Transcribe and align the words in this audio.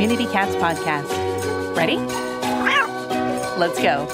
Community 0.00 0.24
Cats 0.32 0.54
podcast. 0.54 1.76
Ready? 1.76 1.98
Let's 3.58 3.78
go. 3.82 4.06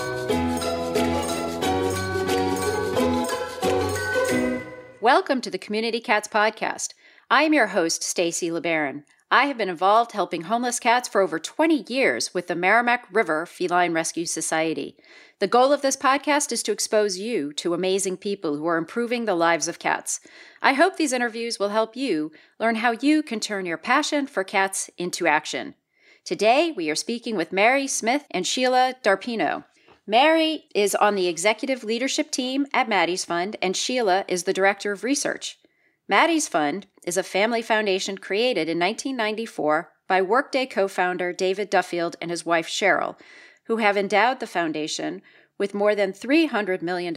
Welcome 5.01 5.41
to 5.43 5.49
the 5.49 5.59
Community 5.59 6.01
Cats 6.01 6.27
podcast. 6.27 6.95
I 7.31 7.45
am 7.45 7.55
your 7.55 7.69
host, 7.69 8.03
Stacy 8.03 8.51
LeBaron. 8.51 9.05
I 9.29 9.47
have 9.47 9.59
been 9.59 9.69
involved 9.69 10.13
helping 10.13 10.43
homeless 10.43 10.79
cats 10.79 11.09
for 11.09 11.21
over 11.21 11.41
20 11.41 11.85
years 11.93 12.33
with 12.33 12.47
the 12.47 12.55
Merrimack 12.55 13.09
River 13.11 13.45
Feline 13.45 13.93
Rescue 13.93 14.25
Society. 14.25 14.97
The 15.41 15.49
goal 15.49 15.73
of 15.73 15.83
this 15.83 15.97
podcast 15.97 16.53
is 16.53 16.63
to 16.63 16.71
expose 16.71 17.19
you 17.19 17.53
to 17.55 17.75
amazing 17.75 18.19
people 18.19 18.57
who 18.57 18.67
are 18.67 18.77
improving 18.77 19.25
the 19.25 19.35
lives 19.35 19.67
of 19.67 19.81
cats. 19.81 20.21
I 20.63 20.75
hope 20.75 20.97
these 20.97 21.13
interviews 21.13 21.59
will 21.59 21.71
help 21.71 21.97
you 21.97 22.31
learn 22.61 22.77
how 22.77 22.93
you 22.93 23.25
can 23.25 23.41
turn 23.41 23.67
your 23.67 23.79
passion 23.79 24.29
for 24.29 24.45
cats 24.45 24.91
into 24.97 25.27
action. 25.27 25.75
Today, 26.25 26.71
we 26.71 26.89
are 26.89 26.95
speaking 26.95 27.35
with 27.37 27.53
Mary 27.53 27.89
Smith 27.89 28.27
and 28.31 28.47
Sheila 28.47 28.95
D'Arpino. 29.03 29.65
Mary 30.07 30.67
is 30.73 30.95
on 30.95 31.17
the 31.17 31.27
executive 31.27 31.83
leadership 31.83 32.31
team 32.31 32.65
at 32.73 32.89
Maddie's 32.89 33.25
Fund, 33.25 33.57
and 33.61 33.77
Sheila 33.77 34.25
is 34.29 34.45
the 34.45 34.53
director 34.53 34.93
of 34.93 35.03
research. 35.03 35.59
Maddie's 36.09 36.47
Fund 36.47 36.87
is 37.05 37.17
a 37.17 37.25
family 37.25 37.63
foundation 37.63 38.17
created 38.19 38.69
in 38.69 38.79
1994 38.79 39.91
by 40.07 40.23
Workday 40.23 40.67
co 40.67 40.87
founder 40.87 41.33
David 41.33 41.69
Duffield 41.69 42.15
and 42.21 42.31
his 42.31 42.47
wife 42.47 42.69
Cheryl, 42.69 43.19
who 43.65 43.79
have 43.79 43.97
endowed 43.97 44.39
the 44.39 44.47
foundation 44.47 45.21
with 45.59 45.75
more 45.75 45.97
than 45.97 46.13
$300 46.13 46.81
million. 46.81 47.13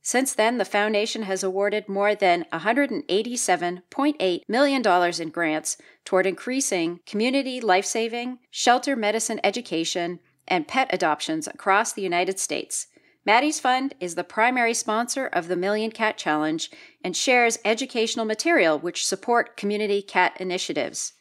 Since 0.00 0.34
then, 0.34 0.58
the 0.58 0.64
foundation 0.64 1.22
has 1.22 1.42
awarded 1.42 1.88
more 1.88 2.14
than 2.14 2.44
$187.8 2.52 4.40
million 4.46 4.82
in 5.20 5.28
grants 5.30 5.76
toward 6.04 6.26
increasing 6.26 7.00
community 7.06 7.60
life 7.60 7.86
saving, 7.86 8.38
shelter 8.48 8.94
medicine 8.94 9.40
education, 9.42 10.20
and 10.46 10.68
pet 10.68 10.88
adoptions 10.92 11.48
across 11.48 11.92
the 11.92 12.02
United 12.02 12.38
States. 12.38 12.86
Maddie's 13.26 13.58
Fund 13.58 13.94
is 14.00 14.16
the 14.16 14.24
primary 14.24 14.74
sponsor 14.74 15.26
of 15.26 15.48
the 15.48 15.56
Million 15.56 15.90
Cat 15.90 16.18
Challenge 16.18 16.70
and 17.02 17.16
shares 17.16 17.58
educational 17.64 18.26
material 18.26 18.78
which 18.78 19.06
support 19.06 19.56
community 19.56 20.02
cat 20.02 20.36
initiatives. 20.38 21.14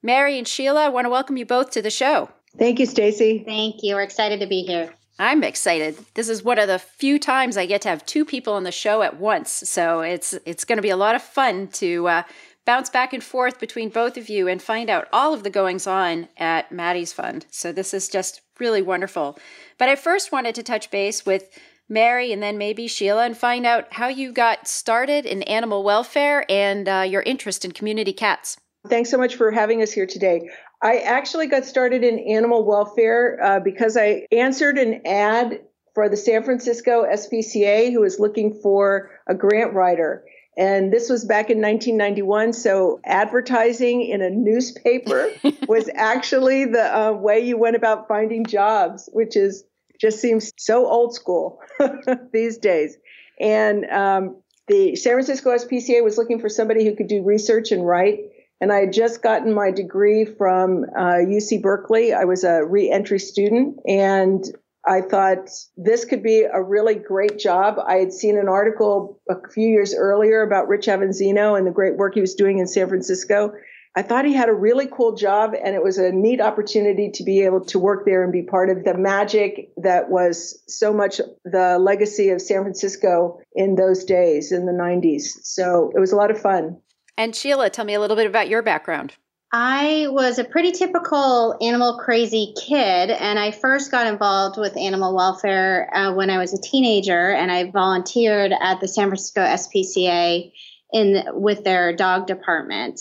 Mary 0.00 0.38
and 0.38 0.46
Sheila, 0.46 0.84
I 0.84 0.88
want 0.88 1.06
to 1.06 1.10
welcome 1.10 1.36
you 1.36 1.44
both 1.44 1.72
to 1.72 1.82
the 1.82 1.90
show. 1.90 2.30
Thank 2.56 2.78
you, 2.78 2.86
Stacy. 2.86 3.42
Thank 3.44 3.82
you. 3.82 3.96
We're 3.96 4.02
excited 4.02 4.38
to 4.38 4.46
be 4.46 4.62
here. 4.62 4.94
I'm 5.18 5.42
excited. 5.42 5.98
This 6.14 6.28
is 6.28 6.44
one 6.44 6.60
of 6.60 6.68
the 6.68 6.78
few 6.78 7.18
times 7.18 7.56
I 7.56 7.66
get 7.66 7.82
to 7.82 7.88
have 7.88 8.06
two 8.06 8.24
people 8.24 8.52
on 8.52 8.62
the 8.62 8.70
show 8.70 9.02
at 9.02 9.18
once, 9.18 9.50
so 9.50 10.00
it's 10.00 10.34
it's 10.46 10.64
going 10.64 10.76
to 10.76 10.82
be 10.82 10.90
a 10.90 10.96
lot 10.96 11.16
of 11.16 11.22
fun 11.22 11.66
to 11.68 12.06
uh, 12.06 12.22
bounce 12.68 12.90
back 12.90 13.14
and 13.14 13.24
forth 13.24 13.58
between 13.58 13.88
both 13.88 14.18
of 14.18 14.28
you 14.28 14.46
and 14.46 14.60
find 14.60 14.90
out 14.90 15.08
all 15.10 15.32
of 15.32 15.42
the 15.42 15.48
goings 15.48 15.86
on 15.86 16.28
at 16.36 16.70
Maddie's 16.70 17.14
Fund. 17.14 17.46
So 17.50 17.72
this 17.72 17.94
is 17.94 18.10
just 18.10 18.42
really 18.60 18.82
wonderful. 18.82 19.38
But 19.78 19.88
I 19.88 19.96
first 19.96 20.32
wanted 20.32 20.54
to 20.56 20.62
touch 20.62 20.90
base 20.90 21.24
with 21.24 21.48
Mary 21.88 22.30
and 22.30 22.42
then 22.42 22.58
maybe 22.58 22.86
Sheila 22.86 23.24
and 23.24 23.34
find 23.34 23.64
out 23.64 23.90
how 23.94 24.08
you 24.08 24.32
got 24.32 24.68
started 24.68 25.24
in 25.24 25.42
animal 25.44 25.82
welfare 25.82 26.44
and 26.50 26.86
uh, 26.86 27.06
your 27.08 27.22
interest 27.22 27.64
in 27.64 27.72
community 27.72 28.12
cats. 28.12 28.58
Thanks 28.86 29.08
so 29.08 29.16
much 29.16 29.36
for 29.36 29.50
having 29.50 29.80
us 29.80 29.90
here 29.90 30.06
today. 30.06 30.50
I 30.82 30.98
actually 30.98 31.46
got 31.46 31.64
started 31.64 32.04
in 32.04 32.18
animal 32.18 32.66
welfare 32.66 33.38
uh, 33.42 33.60
because 33.60 33.96
I 33.96 34.26
answered 34.30 34.76
an 34.76 35.00
ad 35.06 35.62
for 35.94 36.10
the 36.10 36.18
San 36.18 36.42
Francisco 36.42 37.06
SPCA 37.10 37.90
who 37.94 38.00
was 38.00 38.20
looking 38.20 38.60
for 38.62 39.10
a 39.26 39.34
grant 39.34 39.72
writer. 39.72 40.22
And 40.58 40.92
this 40.92 41.08
was 41.08 41.24
back 41.24 41.50
in 41.50 41.62
1991. 41.62 42.52
So 42.52 43.00
advertising 43.04 44.02
in 44.02 44.20
a 44.20 44.28
newspaper 44.28 45.30
was 45.68 45.88
actually 45.94 46.64
the 46.64 46.98
uh, 46.98 47.12
way 47.12 47.38
you 47.38 47.56
went 47.56 47.76
about 47.76 48.08
finding 48.08 48.44
jobs, 48.44 49.08
which 49.12 49.36
is 49.36 49.62
just 50.00 50.20
seems 50.20 50.52
so 50.58 50.86
old 50.86 51.14
school 51.14 51.60
these 52.32 52.58
days. 52.58 52.96
And 53.40 53.84
um, 53.86 54.42
the 54.66 54.96
San 54.96 55.12
Francisco 55.12 55.50
SPCA 55.50 56.02
was 56.02 56.18
looking 56.18 56.40
for 56.40 56.48
somebody 56.48 56.84
who 56.84 56.96
could 56.96 57.08
do 57.08 57.22
research 57.22 57.70
and 57.70 57.86
write. 57.86 58.18
And 58.60 58.72
I 58.72 58.80
had 58.80 58.92
just 58.92 59.22
gotten 59.22 59.54
my 59.54 59.70
degree 59.70 60.24
from 60.24 60.84
uh, 60.96 61.22
UC 61.22 61.62
Berkeley. 61.62 62.12
I 62.12 62.24
was 62.24 62.42
a 62.42 62.64
reentry 62.64 63.20
student 63.20 63.78
and 63.86 64.44
I 64.86 65.02
thought 65.02 65.50
this 65.76 66.04
could 66.04 66.22
be 66.22 66.42
a 66.42 66.62
really 66.62 66.94
great 66.94 67.38
job. 67.38 67.76
I 67.84 67.96
had 67.96 68.12
seen 68.12 68.38
an 68.38 68.48
article 68.48 69.20
a 69.28 69.34
few 69.50 69.68
years 69.68 69.94
earlier 69.94 70.42
about 70.42 70.68
Rich 70.68 70.86
Avanzino 70.86 71.58
and 71.58 71.66
the 71.66 71.72
great 71.72 71.96
work 71.96 72.14
he 72.14 72.20
was 72.20 72.34
doing 72.34 72.58
in 72.58 72.66
San 72.66 72.88
Francisco. 72.88 73.52
I 73.96 74.02
thought 74.02 74.24
he 74.24 74.32
had 74.32 74.48
a 74.48 74.54
really 74.54 74.86
cool 74.86 75.16
job 75.16 75.54
and 75.54 75.74
it 75.74 75.82
was 75.82 75.98
a 75.98 76.12
neat 76.12 76.40
opportunity 76.40 77.10
to 77.14 77.24
be 77.24 77.40
able 77.40 77.64
to 77.66 77.78
work 77.78 78.04
there 78.04 78.22
and 78.22 78.32
be 78.32 78.42
part 78.42 78.70
of 78.70 78.84
the 78.84 78.96
magic 78.96 79.70
that 79.78 80.08
was 80.08 80.62
so 80.68 80.92
much 80.92 81.20
the 81.44 81.78
legacy 81.80 82.30
of 82.30 82.40
San 82.40 82.62
Francisco 82.62 83.40
in 83.54 83.74
those 83.74 84.04
days 84.04 84.52
in 84.52 84.66
the 84.66 84.72
90s. 84.72 85.42
So 85.42 85.90
it 85.94 85.98
was 85.98 86.12
a 86.12 86.16
lot 86.16 86.30
of 86.30 86.40
fun. 86.40 86.80
And 87.16 87.34
Sheila, 87.34 87.70
tell 87.70 87.84
me 87.84 87.94
a 87.94 88.00
little 88.00 88.16
bit 88.16 88.26
about 88.26 88.48
your 88.48 88.62
background. 88.62 89.16
I 89.50 90.08
was 90.10 90.38
a 90.38 90.44
pretty 90.44 90.72
typical 90.72 91.56
animal 91.62 91.98
crazy 91.98 92.52
kid, 92.60 93.10
and 93.10 93.38
I 93.38 93.50
first 93.50 93.90
got 93.90 94.06
involved 94.06 94.58
with 94.58 94.76
animal 94.76 95.14
welfare 95.14 95.88
uh, 95.94 96.12
when 96.12 96.28
I 96.28 96.36
was 96.36 96.52
a 96.52 96.60
teenager, 96.60 97.30
and 97.30 97.50
I 97.50 97.70
volunteered 97.70 98.52
at 98.52 98.80
the 98.80 98.88
San 98.88 99.08
Francisco 99.08 99.40
SPCA 99.40 100.52
in 100.92 101.24
with 101.32 101.64
their 101.64 101.96
dog 101.96 102.26
department. 102.26 103.00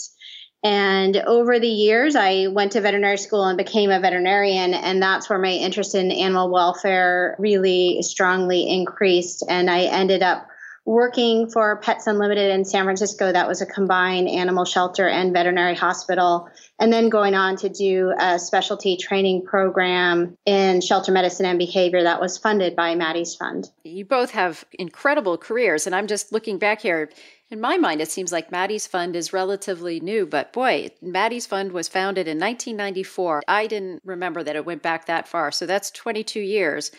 And 0.63 1.17
over 1.17 1.59
the 1.59 1.67
years, 1.67 2.15
I 2.15 2.47
went 2.47 2.71
to 2.71 2.81
veterinary 2.81 3.17
school 3.17 3.43
and 3.43 3.57
became 3.57 3.91
a 3.91 3.99
veterinarian, 3.99 4.73
and 4.73 5.01
that's 5.01 5.29
where 5.29 5.39
my 5.39 5.51
interest 5.51 5.95
in 5.95 6.11
animal 6.11 6.49
welfare 6.49 7.35
really 7.39 8.01
strongly 8.03 8.69
increased. 8.69 9.43
And 9.49 9.69
I 9.69 9.81
ended 9.81 10.23
up 10.23 10.47
working 10.87 11.49
for 11.49 11.75
Pets 11.81 12.07
Unlimited 12.07 12.49
in 12.49 12.63
San 12.63 12.85
Francisco. 12.85 13.29
That 13.29 13.45
was 13.45 13.61
a 13.61 13.65
combined 13.65 14.29
animal 14.29 14.63
shelter 14.63 15.05
and 15.05 15.33
veterinary 15.33 15.75
hospital. 15.75 16.49
And 16.79 16.93
then 16.93 17.09
going 17.09 17.35
on 17.35 17.57
to 17.57 17.67
do 17.67 18.13
a 18.17 18.39
specialty 18.39 18.95
training 18.95 19.43
program 19.43 20.37
in 20.45 20.79
shelter 20.79 21.11
medicine 21.11 21.45
and 21.45 21.59
behavior 21.59 22.03
that 22.03 22.21
was 22.21 22.37
funded 22.37 22.73
by 22.77 22.95
Maddie's 22.95 23.35
Fund. 23.35 23.69
You 23.83 24.05
both 24.05 24.31
have 24.31 24.63
incredible 24.79 25.37
careers. 25.37 25.87
And 25.87 25.93
I'm 25.93 26.07
just 26.07 26.31
looking 26.31 26.57
back 26.57 26.79
here. 26.79 27.09
In 27.49 27.59
my 27.59 27.77
mind, 27.77 27.99
it 27.99 28.09
seems 28.09 28.31
like 28.31 28.49
Maddie's 28.49 28.87
Fund 28.87 29.17
is 29.17 29.33
relatively 29.33 29.99
new, 29.99 30.25
but 30.25 30.53
boy, 30.53 30.89
Maddie's 31.01 31.45
Fund 31.45 31.73
was 31.73 31.89
founded 31.89 32.27
in 32.27 32.39
1994. 32.39 33.43
I 33.45 33.67
didn't 33.67 34.01
remember 34.05 34.41
that 34.41 34.55
it 34.55 34.65
went 34.65 34.83
back 34.83 35.05
that 35.05 35.27
far. 35.27 35.51
So 35.51 35.65
that's 35.65 35.91
22 35.91 36.39
years. 36.39 36.91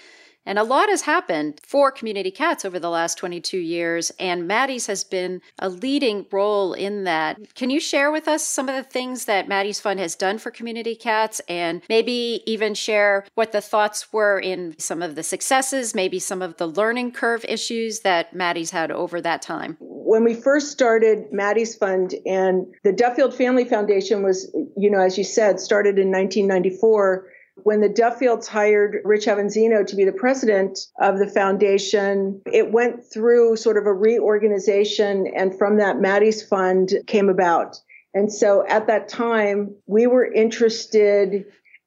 And 0.49 0.59
a 0.59 0.65
lot 0.65 0.89
has 0.89 1.03
happened 1.03 1.61
for 1.63 1.93
community 1.93 2.31
cats 2.31 2.65
over 2.65 2.79
the 2.79 2.89
last 2.89 3.19
22 3.19 3.59
years, 3.59 4.11
and 4.19 4.49
Maddie's 4.49 4.87
has 4.87 5.05
been 5.05 5.43
a 5.59 5.69
leading 5.69 6.25
role 6.33 6.73
in 6.73 7.05
that. 7.05 7.55
Can 7.55 7.69
you 7.69 7.79
share 7.79 8.11
with 8.11 8.27
us 8.27 8.47
some 8.47 8.67
of 8.67 8.75
the 8.75 8.83
things 8.83 9.27
that 9.27 9.47
Maddie's 9.47 9.79
Fund 9.79 10.01
has 10.01 10.15
done 10.15 10.39
for 10.39 10.51
community 10.51 10.95
cats 10.95 11.43
and 11.51 11.83
maybe 11.91 12.43
even 12.47 12.73
share 12.73 13.27
what 13.35 13.53
the 13.53 13.61
thoughts 13.61 14.11
were 14.11 14.39
in 14.39 14.75
some 14.79 15.03
of 15.03 15.17
the 15.17 15.23
successes, 15.23 15.95
maybe 15.95 16.19
some 16.19 16.41
of 16.41 16.57
the 16.57 16.67
learning 16.67 17.13
curve 17.13 17.45
issues 17.47 18.01
that 18.01 18.35
Maddie's 18.35 18.71
had 18.71 18.91
over 18.91 19.21
that 19.21 19.43
time? 19.43 19.77
When 19.81 20.25
we 20.25 20.33
first 20.33 20.73
started 20.73 21.31
Maddie's 21.31 21.75
Fund 21.75 22.15
and 22.25 22.67
the 22.85 22.93
Duffield 22.95 23.35
Family 23.35 23.67
Foundation 23.67 24.23
was, 24.23 24.51
you 24.79 24.91
know, 24.91 25.01
as 25.01 25.19
you 25.19 25.25
said, 25.25 25.61
started 25.61 25.99
in 25.99 26.11
1994 26.11 27.27
when 27.69 27.83
the 27.83 27.89
Duffields 27.91 28.49
hired 28.49 29.03
Rich 29.05 29.27
Avanzino 29.27 29.87
to 29.87 29.95
be 29.95 30.07
the 30.07 30.11
president 30.11 30.79
of 31.03 31.19
the 31.19 31.27
foundation, 31.27 32.41
it 32.51 32.73
went 32.73 33.05
through 33.05 33.57
sort 33.57 33.77
of 33.77 33.85
a 33.85 33.93
reorganization, 33.93 35.27
and 35.37 35.55
from 35.55 35.77
that, 35.77 36.01
Maddie's 36.01 36.43
Fund 36.43 36.95
came 37.07 37.29
about. 37.29 37.79
And 38.15 38.33
so 38.33 38.67
at 38.67 38.87
that 38.87 39.11
time, 39.11 39.75
we 39.85 40.07
were 40.07 40.25
interested 40.25 41.45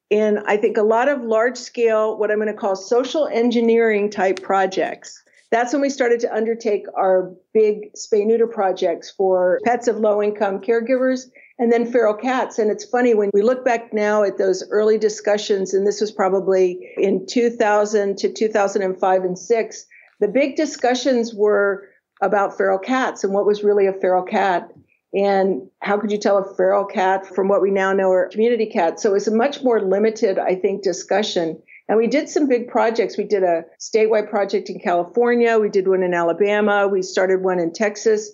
in, 0.08 0.38
I 0.46 0.56
think, 0.56 0.76
a 0.76 0.84
lot 0.84 1.08
of 1.08 1.20
large 1.20 1.56
scale, 1.56 2.16
what 2.16 2.30
I'm 2.30 2.38
going 2.38 2.46
to 2.46 2.54
call 2.54 2.76
social 2.76 3.26
engineering 3.26 4.08
type 4.08 4.40
projects. 4.40 5.20
That's 5.50 5.72
when 5.72 5.82
we 5.82 5.90
started 5.90 6.20
to 6.20 6.32
undertake 6.32 6.86
our 6.96 7.34
big 7.52 7.92
spay 7.94 8.24
neuter 8.24 8.46
projects 8.46 9.10
for 9.10 9.58
pets 9.64 9.88
of 9.88 9.96
low 9.96 10.22
income 10.22 10.60
caregivers 10.60 11.24
and 11.62 11.72
then 11.72 11.86
feral 11.86 12.14
cats. 12.14 12.58
And 12.58 12.72
it's 12.72 12.84
funny 12.84 13.14
when 13.14 13.30
we 13.32 13.40
look 13.40 13.64
back 13.64 13.92
now 13.92 14.24
at 14.24 14.36
those 14.36 14.64
early 14.70 14.98
discussions, 14.98 15.74
and 15.74 15.86
this 15.86 16.00
was 16.00 16.10
probably 16.10 16.90
in 16.96 17.24
2000 17.24 18.18
to 18.18 18.32
2005 18.32 19.22
and 19.22 19.38
six, 19.38 19.86
the 20.18 20.26
big 20.26 20.56
discussions 20.56 21.32
were 21.32 21.88
about 22.20 22.56
feral 22.56 22.80
cats 22.80 23.22
and 23.22 23.32
what 23.32 23.46
was 23.46 23.62
really 23.62 23.86
a 23.86 23.92
feral 23.92 24.24
cat. 24.24 24.72
And 25.14 25.68
how 25.80 26.00
could 26.00 26.10
you 26.10 26.18
tell 26.18 26.38
a 26.38 26.56
feral 26.56 26.84
cat 26.84 27.28
from 27.32 27.46
what 27.46 27.62
we 27.62 27.70
now 27.70 27.92
know 27.92 28.10
are 28.10 28.28
community 28.28 28.66
cats? 28.66 29.00
So 29.00 29.10
it 29.10 29.12
was 29.12 29.28
a 29.28 29.34
much 29.34 29.62
more 29.62 29.80
limited, 29.80 30.40
I 30.40 30.56
think, 30.56 30.82
discussion. 30.82 31.62
And 31.88 31.96
we 31.96 32.08
did 32.08 32.28
some 32.28 32.48
big 32.48 32.70
projects. 32.70 33.16
We 33.16 33.24
did 33.24 33.44
a 33.44 33.66
statewide 33.78 34.30
project 34.30 34.68
in 34.68 34.80
California. 34.80 35.60
We 35.60 35.68
did 35.68 35.86
one 35.86 36.02
in 36.02 36.12
Alabama. 36.12 36.88
We 36.88 37.02
started 37.02 37.44
one 37.44 37.60
in 37.60 37.72
Texas 37.72 38.32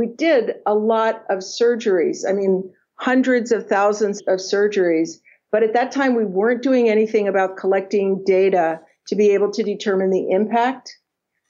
we 0.00 0.06
did 0.06 0.54
a 0.64 0.74
lot 0.74 1.24
of 1.28 1.40
surgeries. 1.40 2.26
I 2.26 2.32
mean, 2.32 2.72
hundreds 2.94 3.52
of 3.52 3.66
thousands 3.66 4.22
of 4.26 4.38
surgeries. 4.38 5.16
But 5.52 5.62
at 5.62 5.74
that 5.74 5.92
time, 5.92 6.14
we 6.14 6.24
weren't 6.24 6.62
doing 6.62 6.88
anything 6.88 7.28
about 7.28 7.58
collecting 7.58 8.24
data 8.24 8.80
to 9.08 9.14
be 9.14 9.32
able 9.34 9.50
to 9.52 9.62
determine 9.62 10.08
the 10.08 10.30
impact. 10.30 10.96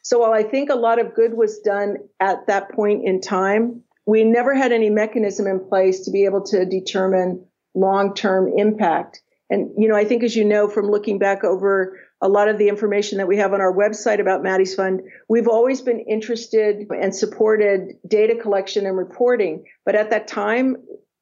So 0.02 0.18
while 0.18 0.32
I 0.32 0.42
think 0.42 0.68
a 0.68 0.74
lot 0.74 0.98
of 0.98 1.14
good 1.14 1.32
was 1.32 1.60
done 1.60 1.98
at 2.18 2.48
that 2.48 2.72
point 2.72 3.06
in 3.06 3.20
time, 3.20 3.84
we 4.04 4.24
never 4.24 4.52
had 4.52 4.72
any 4.72 4.90
mechanism 4.90 5.46
in 5.46 5.68
place 5.68 6.06
to 6.06 6.10
be 6.10 6.24
able 6.24 6.42
to 6.46 6.64
determine 6.64 7.46
long-term 7.76 8.50
impact. 8.56 9.20
And, 9.48 9.70
you 9.78 9.88
know, 9.88 9.94
I 9.94 10.04
think 10.04 10.24
as 10.24 10.34
you 10.34 10.44
know 10.44 10.66
from 10.66 10.90
looking 10.90 11.20
back 11.20 11.44
over 11.44 11.96
a 12.20 12.28
lot 12.28 12.48
of 12.48 12.58
the 12.58 12.68
information 12.68 13.18
that 13.18 13.26
we 13.26 13.38
have 13.38 13.52
on 13.54 13.60
our 13.60 13.72
website 13.72 14.20
about 14.20 14.42
Maddie's 14.42 14.74
Fund, 14.74 15.02
we've 15.28 15.48
always 15.48 15.80
been 15.80 16.00
interested 16.00 16.86
and 16.90 17.14
supported 17.14 17.96
data 18.06 18.36
collection 18.36 18.86
and 18.86 18.96
reporting. 18.96 19.64
But 19.86 19.94
at 19.94 20.10
that 20.10 20.28
time, 20.28 20.76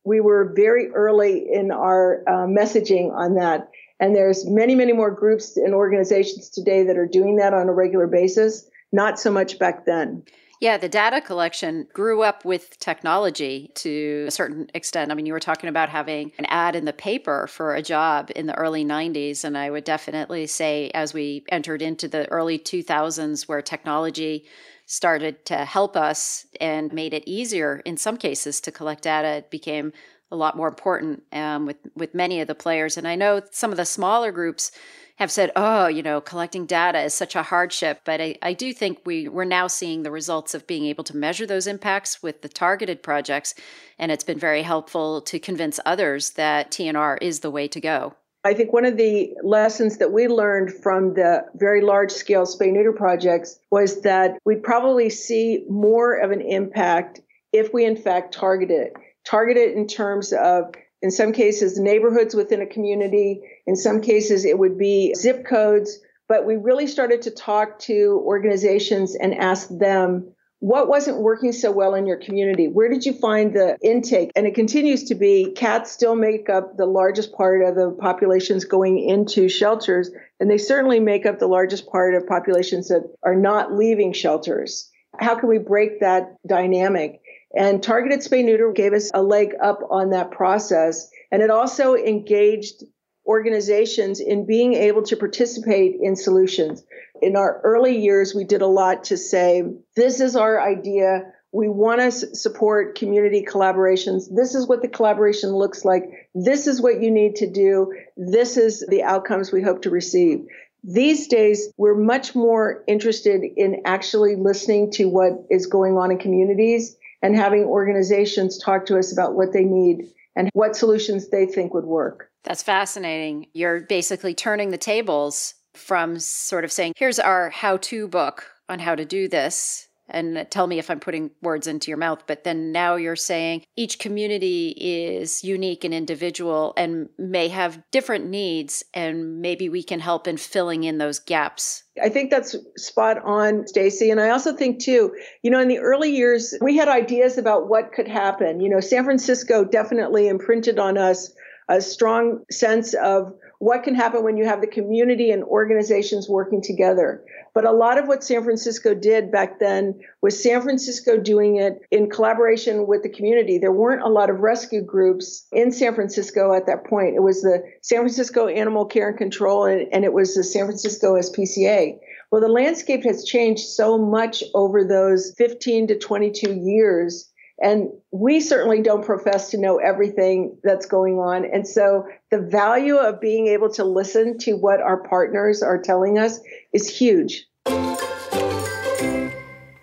we 0.05 0.21
were 0.21 0.53
very 0.57 0.89
early 0.89 1.47
in 1.53 1.71
our 1.71 2.25
uh, 2.27 2.47
messaging 2.47 3.13
on 3.13 3.35
that. 3.35 3.69
And 4.01 4.15
there's 4.15 4.47
many, 4.47 4.75
many 4.75 4.93
more 4.93 5.11
groups 5.11 5.57
and 5.57 5.75
organizations 5.75 6.51
today 6.51 6.85
that 6.85 6.97
are 6.97 7.07
doing 7.07 7.37
that 7.37 7.53
on 7.53 7.69
a 7.69 7.73
regular 7.73 8.07
basis, 8.07 8.69
not 8.93 9.21
so 9.21 9.31
much 9.31 9.59
back 9.59 9.85
then. 9.85 10.23
Yeah, 10.61 10.77
the 10.77 10.89
data 10.89 11.21
collection 11.21 11.87
grew 11.93 12.23
up 12.23 12.45
with 12.45 12.81
technology 12.81 13.71
to 13.77 14.25
a 14.27 14.31
certain 14.31 14.69
extent. 14.75 15.13
I 15.13 15.15
mean, 15.15 15.25
you 15.25 15.33
were 15.33 15.39
talking 15.39 15.69
about 15.69 15.89
having 15.89 16.33
an 16.37 16.47
ad 16.47 16.75
in 16.75 16.85
the 16.85 16.93
paper 16.93 17.47
for 17.47 17.75
a 17.75 17.83
job 17.83 18.33
in 18.35 18.47
the 18.47 18.57
early 18.57 18.85
90s. 18.85 19.45
And 19.45 19.57
I 19.57 19.71
would 19.71 19.85
definitely 19.85 20.49
say, 20.49 20.91
as 20.95 21.15
we 21.15 21.45
entered 21.51 21.81
into 21.81 22.09
the 22.09 22.29
early 22.31 22.59
2000s, 22.59 23.47
where 23.47 23.63
technology 23.63 24.47
started 24.87 25.45
to 25.47 25.65
help 25.65 25.97
us 25.97 26.47
and 26.61 26.93
made 26.93 27.15
it 27.15 27.23
easier 27.29 27.81
in 27.85 27.97
some 27.97 28.17
cases 28.17 28.61
to 28.63 28.73
collect 28.73 29.03
data, 29.03 29.29
it 29.29 29.51
became 29.51 29.93
a 30.33 30.37
lot 30.37 30.57
more 30.57 30.69
important 30.69 31.23
um, 31.33 31.67
with 31.67 31.77
with 31.95 32.15
many 32.15 32.41
of 32.41 32.49
the 32.49 32.55
players. 32.55 32.97
And 32.97 33.07
I 33.07 33.15
know 33.15 33.43
some 33.53 33.71
of 33.71 33.77
the 33.77 33.85
smaller 33.85 34.33
groups 34.33 34.73
have 35.19 35.33
said, 35.33 35.51
oh, 35.57 35.89
you 35.89 36.03
know, 36.03 36.21
collecting 36.21 36.65
data 36.65 37.01
is 37.01 37.13
such 37.13 37.35
a 37.35 37.43
hardship. 37.43 38.03
But 38.05 38.21
I, 38.21 38.37
I 38.41 38.53
do 38.53 38.73
think 38.73 39.01
we, 39.05 39.27
we're 39.27 39.45
now 39.45 39.67
seeing 39.67 40.05
the 40.05 40.13
results 40.13 40.55
of 40.55 40.67
being 40.67 40.85
able 40.87 41.03
to 41.05 41.17
measure 41.17 41.45
those 41.45 41.67
impacts 41.67 42.23
with 42.23 42.43
the 42.43 42.49
targeted 42.49 43.03
projects. 43.03 43.55
And 43.99 44.13
it's 44.13 44.23
been 44.23 44.39
very 44.39 44.63
helpful 44.63 45.21
to 45.23 45.41
convince 45.41 45.81
others 45.85 46.31
that 46.31 46.71
TNR 46.71 47.19
is 47.21 47.41
the 47.41 47.51
way 47.51 47.67
to 47.67 47.81
go. 47.81 48.15
I 48.45 48.55
think 48.55 48.73
one 48.73 48.85
of 48.85 48.97
the 48.97 49.35
lessons 49.43 49.99
that 49.99 50.13
we 50.13 50.29
learned 50.29 50.73
from 50.73 51.15
the 51.15 51.45
very 51.57 51.83
large 51.83 52.13
scale 52.13 52.45
spay 52.45 52.73
neuter 52.73 52.93
projects 52.93 53.59
was 53.73 54.03
that 54.03 54.39
we'd 54.45 54.63
probably 54.63 55.11
see 55.11 55.65
more 55.69 56.15
of 56.15 56.31
an 56.31 56.41
impact 56.41 57.21
if 57.53 57.75
we 57.75 57.85
in 57.85 57.97
fact 57.97 58.33
target 58.33 58.71
it. 58.71 58.93
Target 59.27 59.57
it 59.57 59.77
in 59.77 59.89
terms 59.89 60.33
of 60.33 60.73
in 61.03 61.11
some 61.11 61.33
cases, 61.33 61.79
neighborhoods 61.79 62.35
within 62.35 62.61
a 62.61 62.67
community. 62.67 63.43
In 63.67 63.77
some 63.77 64.01
cases, 64.01 64.45
it 64.45 64.59
would 64.59 64.79
be 64.79 65.15
zip 65.15 65.47
codes. 65.47 65.99
But 66.29 66.45
we 66.45 66.57
really 66.57 66.87
started 66.87 67.23
to 67.23 67.31
talk 67.31 67.79
to 67.81 68.23
organizations 68.27 69.15
and 69.15 69.35
ask 69.35 69.69
them, 69.71 70.35
what 70.61 70.89
wasn't 70.89 71.21
working 71.21 71.53
so 71.53 71.71
well 71.71 71.95
in 71.95 72.07
your 72.07 72.17
community? 72.17 72.67
Where 72.67 72.89
did 72.89 73.07
you 73.07 73.13
find 73.13 73.55
the 73.55 73.79
intake? 73.81 74.33
And 74.35 74.45
it 74.47 74.57
continues 74.57 75.05
to 75.05 75.15
be 75.15 75.53
cats 75.53 75.93
still 75.93 76.17
make 76.17 76.51
up 76.51 76.77
the 76.77 76.85
largest 76.85 77.33
part 77.33 77.63
of 77.63 77.77
the 77.77 77.97
populations 78.01 78.65
going 78.65 78.99
into 78.99 79.49
shelters. 79.49 80.11
And 80.41 80.51
they 80.51 80.59
certainly 80.59 80.99
make 80.99 81.27
up 81.27 81.39
the 81.39 81.47
largest 81.47 81.87
part 81.87 82.15
of 82.15 82.27
populations 82.27 82.89
that 82.89 83.09
are 83.23 83.37
not 83.37 83.73
leaving 83.73 84.13
shelters. 84.13 84.91
How 85.17 85.37
can 85.37 85.49
we 85.49 85.59
break 85.59 86.01
that 86.01 86.35
dynamic? 86.47 87.21
And 87.57 87.83
targeted 87.83 88.21
spay 88.21 88.45
neuter 88.45 88.73
gave 88.73 88.93
us 88.93 89.11
a 89.15 89.23
leg 89.23 89.55
up 89.63 89.81
on 89.91 90.11
that 90.11 90.31
process. 90.31 91.11
And 91.31 91.43
it 91.43 91.51
also 91.51 91.95
engaged 91.95 92.85
organizations 93.27 94.21
in 94.21 94.47
being 94.47 94.75
able 94.75 95.03
to 95.03 95.17
participate 95.17 95.97
in 96.01 96.17
solutions. 96.17 96.83
In 97.21 97.37
our 97.37 97.61
early 97.63 97.99
years, 97.99 98.35
we 98.35 98.45
did 98.45 98.63
a 98.63 98.67
lot 98.67 99.05
to 99.05 99.17
say, 99.17 99.65
this 99.97 100.21
is 100.21 100.37
our 100.37 100.61
idea. 100.61 101.33
We 101.53 101.69
want 101.69 102.01
to 102.01 102.11
support 102.13 102.97
community 102.97 103.45
collaborations. 103.45 104.25
This 104.35 104.55
is 104.55 104.67
what 104.67 104.83
the 104.83 104.89
collaboration 104.89 105.51
looks 105.51 105.85
like. 105.85 106.05
This 106.35 106.67
is 106.67 106.81
what 106.81 107.03
you 107.03 107.11
need 107.11 107.37
to 107.37 107.51
do. 107.51 107.93
This 108.17 108.57
is 108.57 108.85
the 108.89 109.03
outcomes 109.03 109.53
we 109.53 109.63
hope 109.63 109.83
to 109.83 109.91
receive. 109.91 110.47
These 110.85 111.27
days, 111.29 111.73
we're 111.77 111.97
much 111.97 112.35
more 112.35 112.85
interested 112.87 113.43
in 113.43 113.83
actually 113.85 114.37
listening 114.37 114.93
to 114.93 115.07
what 115.07 115.47
is 115.51 115.67
going 115.67 115.97
on 115.97 116.13
in 116.13 116.19
communities 116.19 116.97
and 117.23 117.37
having 117.37 117.65
organizations 117.65 118.59
talk 118.59 118.87
to 118.87 118.99
us 118.99 119.13
about 119.13 119.35
what 119.35 119.53
they 119.53 119.65
need 119.65 120.13
and 120.37 120.51
what 120.53 120.77
solutions 120.77 121.29
they 121.29 121.47
think 121.47 121.75
would 121.75 121.85
work. 121.85 122.31
That's 122.45 122.63
fascinating. 122.63 123.49
You're 123.53 123.81
basically 123.81 124.35
turning 124.35 124.71
the 124.71 124.79
tables 124.79 125.55
from 125.75 126.19
sort 126.19 126.65
of 126.65 126.73
saying, 126.73 126.95
here's 126.97 127.19
our 127.19 127.51
how 127.51 127.79
to 127.79 128.09
book 128.09 128.47
on 128.69 128.79
how 128.79 128.95
to 128.95 129.05
do 129.05 129.29
this 129.29 129.88
and 130.09 130.47
tell 130.51 130.67
me 130.67 130.79
if 130.79 130.91
I'm 130.91 131.01
putting 131.01 131.31
words 131.43 131.67
into 131.67 131.91
your 131.91 131.99
mouth. 131.99 132.25
But 132.27 132.45
then 132.45 132.73
now 132.73 132.97
you're 132.97 133.17
saying 133.17 133.65
each 133.77 133.99
community 133.99 134.75
is 134.79 135.45
unique 135.45 135.85
and 135.85 135.93
individual 135.95 136.73
and 136.77 137.09
may 137.19 137.49
have 137.49 137.83
different 137.91 138.27
needs, 138.27 138.85
and 138.95 139.41
maybe 139.41 139.69
we 139.69 139.83
can 139.83 140.01
help 140.01 140.27
in 140.27 140.37
filling 140.37 140.85
in 140.85 140.99
those 140.99 141.19
gaps. 141.19 141.85
I 142.03 142.09
think 142.09 142.31
that's 142.31 142.57
spot 142.77 143.19
on, 143.25 143.67
Stacy. 143.67 144.11
And 144.11 144.21
I 144.21 144.31
also 144.31 144.55
think 144.55 144.81
too, 144.81 145.15
you 145.43 145.51
know, 145.51 145.61
in 145.61 145.69
the 145.69 145.79
early 145.79 146.11
years, 146.11 146.55
we 146.61 146.77
had 146.77 146.89
ideas 146.89 147.39
about 147.39 147.69
what 147.69 147.93
could 147.93 148.09
happen. 148.09 148.61
You 148.61 148.69
know, 148.69 148.81
San 148.81 149.05
Francisco 149.05 149.65
definitely 149.65 150.29
imprinted 150.29 150.79
on 150.79 150.97
us 150.97 151.33
a 151.69 151.81
strong 151.81 152.45
sense 152.51 152.95
of 152.95 153.35
what 153.59 153.83
can 153.83 153.95
happen 153.95 154.23
when 154.23 154.37
you 154.37 154.47
have 154.47 154.61
the 154.61 154.67
community 154.67 155.31
and 155.31 155.43
organizations 155.45 156.29
working 156.29 156.63
together. 156.63 157.25
But 157.59 157.65
a 157.65 157.73
lot 157.73 157.99
of 157.99 158.07
what 158.07 158.23
San 158.23 158.45
Francisco 158.45 158.95
did 158.95 159.33
back 159.33 159.59
then 159.59 159.99
was 160.23 160.41
San 160.41 160.63
Francisco 160.63 161.17
doing 161.17 161.57
it 161.57 161.81
in 161.91 162.09
collaboration 162.09 162.87
with 162.87 163.03
the 163.03 163.09
community. 163.09 163.59
There 163.59 163.73
weren't 163.73 164.03
a 164.03 164.09
lot 164.09 164.31
of 164.31 164.39
rescue 164.39 164.81
groups 164.81 165.45
in 165.51 165.73
San 165.73 165.97
Francisco 165.97 166.55
at 166.55 166.67
that 166.67 166.87
point. 166.87 167.17
It 167.17 167.23
was 167.25 167.43
the 167.43 167.65
San 167.83 167.99
Francisco 167.99 168.47
Animal 168.47 168.85
Care 168.85 169.09
and 169.09 169.19
Control, 169.19 169.65
and, 169.65 169.89
and 169.93 170.05
it 170.05 170.13
was 170.13 170.37
the 170.37 170.45
San 170.45 170.67
Francisco 170.67 171.17
SPCA. 171.17 171.99
Well, 172.31 172.41
the 172.41 172.47
landscape 172.47 173.03
has 173.03 173.25
changed 173.25 173.67
so 173.67 173.99
much 173.99 174.45
over 174.55 174.85
those 174.85 175.35
15 175.37 175.89
to 175.89 175.99
22 175.99 176.55
years 176.55 177.29
and 177.61 177.89
we 178.13 178.41
certainly 178.41 178.83
don't 178.83 179.05
profess 179.05 179.51
to 179.51 179.59
know 179.59 179.79
everything 179.79 180.57
that's 180.63 180.87
going 180.87 181.19
on. 181.19 181.45
And 181.45 181.67
so 181.67 182.07
the 182.31 182.39
value 182.39 182.97
of 182.97 183.21
being 183.21 183.49
able 183.49 183.71
to 183.71 183.85
listen 183.85 184.39
to 184.39 184.53
what 184.55 184.81
our 184.81 185.03
partners 185.09 185.61
are 185.61 185.83
telling 185.83 186.19
us 186.19 186.39
is 186.73 186.89
huge. 186.89 187.48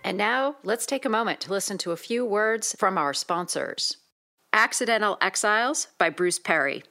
And 0.04 0.18
now 0.18 0.56
let's 0.64 0.86
take 0.86 1.04
a 1.04 1.10
moment 1.10 1.42
to 1.42 1.52
listen 1.52 1.78
to 1.80 1.92
a 1.92 1.98
few 1.98 2.26
words 2.26 2.76
from 2.80 2.98
our 2.98 3.14
sponsors. 3.14 3.98
Accidental 4.54 5.18
Exiles 5.20 5.88
by 5.98 6.10
Bruce 6.10 6.40
Perry. 6.40 6.84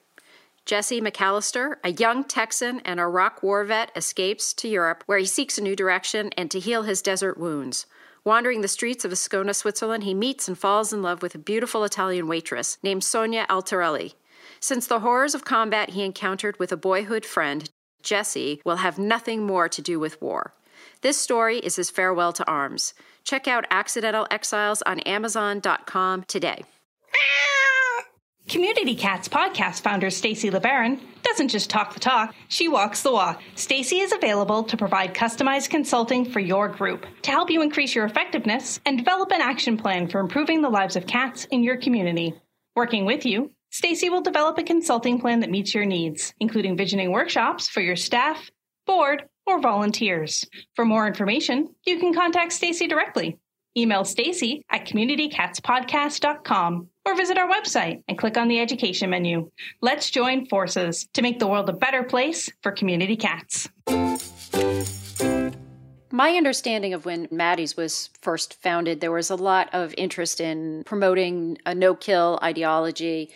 Jesse 0.67 1.01
McAllister, 1.01 1.77
a 1.85 1.93
young 1.93 2.25
Texan 2.25 2.81
and 2.85 2.99
Iraq 2.99 3.43
war 3.43 3.65
vet, 3.65 3.91
escapes 3.97 4.53
to 4.55 4.69
Europe 4.69 5.05
where 5.07 5.19
he 5.19 5.27
seeks 5.27 5.59
a 5.59 5.63
new 5.63 5.77
direction 5.77 6.31
and 6.37 6.51
to 6.51 6.59
heal 6.59 6.83
his 6.83 7.03
desert 7.03 7.39
wounds. 7.39 7.87
Wandering 8.25 8.63
the 8.63 8.69
streets 8.69 9.05
of 9.05 9.13
Ascona, 9.13 9.55
Switzerland, 9.55 10.05
he 10.05 10.15
meets 10.15 10.49
and 10.49 10.59
falls 10.59 10.93
in 10.93 11.03
love 11.03 11.23
with 11.23 11.35
a 11.35 11.39
beautiful 11.39 11.85
Italian 11.85 12.27
waitress 12.27 12.79
named 12.83 13.05
Sonia 13.05 13.47
Altarelli. 13.49 14.15
Since 14.61 14.87
the 14.87 15.01
horrors 15.01 15.35
of 15.35 15.45
combat 15.45 15.91
he 15.91 16.03
encountered 16.03 16.59
with 16.59 16.73
a 16.73 16.77
boyhood 16.77 17.27
friend, 17.27 17.71
Jesse 18.03 18.61
will 18.65 18.77
have 18.77 18.99
nothing 18.99 19.47
more 19.47 19.69
to 19.69 19.83
do 19.83 20.01
with 20.01 20.21
war. 20.23 20.55
This 21.05 21.21
story 21.21 21.59
is 21.59 21.77
his 21.77 21.91
farewell 21.91 22.33
to 22.33 22.47
arms. 22.47 22.95
Check 23.25 23.47
out 23.47 23.67
Accidental 23.71 24.27
Exiles 24.31 24.81
on 24.81 25.01
Amazon.com 25.01 26.23
today. 26.23 26.65
Community 28.49 28.95
Cats 28.95 29.29
podcast 29.29 29.83
founder 29.83 30.09
Stacy 30.09 30.51
LeBaron 30.51 30.99
doesn't 31.23 31.49
just 31.49 31.69
talk 31.69 31.93
the 31.93 32.01
talk, 32.01 32.35
she 32.49 32.69
walks 32.69 33.03
the 33.03 33.13
walk. 33.13 33.43
Stacy 33.55 33.99
is 33.99 34.13
available 34.13 34.63
to 34.65 34.79
provide 34.79 35.13
customized 35.13 35.69
consulting 35.69 36.25
for 36.25 36.41
your 36.41 36.69
group 36.69 37.05
to 37.21 37.31
help 37.31 37.51
you 37.51 37.61
increase 37.61 37.95
your 37.95 38.07
effectiveness 38.07 38.81
and 38.87 38.97
develop 38.97 39.31
an 39.31 39.43
action 39.43 39.77
plan 39.77 40.09
for 40.09 40.21
improving 40.21 40.63
the 40.63 40.71
lives 40.71 40.97
of 40.97 41.07
cats 41.07 41.45
in 41.51 41.63
your 41.63 41.77
community. 41.77 42.33
Working 42.75 43.05
with 43.05 43.27
you, 43.27 43.51
Stacy 43.69 44.09
will 44.09 44.23
develop 44.23 44.57
a 44.57 44.63
consulting 44.63 45.21
plan 45.21 45.41
that 45.41 45.51
meets 45.51 45.75
your 45.75 45.85
needs, 45.85 46.33
including 46.41 46.79
visioning 46.79 47.13
workshops 47.13 47.69
for 47.69 47.83
your 47.83 47.97
staff, 47.97 48.51
board, 48.87 49.29
or 49.47 49.61
volunteers. 49.61 50.45
For 50.75 50.85
more 50.85 51.07
information, 51.07 51.75
you 51.87 51.99
can 51.99 52.15
contact 52.15 52.53
Stacy 52.53 52.87
directly. 52.87 53.39
Email 53.77 54.05
Stacy 54.05 54.65
at 54.71 54.87
communitycatspodcast.com 54.87 56.89
or 57.05 57.17
visit 57.17 57.39
our 57.39 57.51
website 57.51 58.03
and 58.09 58.17
click 58.17 58.37
on 58.37 58.49
the 58.49 58.61
education 58.61 59.11
menu. 59.11 59.51
Let's 59.83 60.11
join 60.11 60.47
forces 60.47 61.09
to 61.15 61.23
make 61.23 61.39
the 61.39 61.49
world 61.49 61.69
a 61.69 61.73
better 61.73 62.05
place 62.05 62.51
for 62.63 62.73
community 62.73 63.17
cats. 63.17 63.69
My 66.11 66.37
understanding 66.37 66.95
of 66.95 67.05
when 67.05 67.27
Maddie's 67.33 67.77
was 67.77 68.11
first 68.23 68.63
founded, 68.63 69.01
there 69.01 69.11
was 69.11 69.31
a 69.31 69.35
lot 69.35 69.69
of 69.75 69.93
interest 69.99 70.41
in 70.41 70.85
promoting 70.85 71.59
a 71.67 71.75
no 71.75 71.97
kill 71.97 72.39
ideology 72.41 73.33